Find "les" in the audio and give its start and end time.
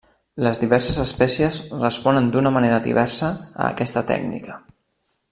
0.45-0.59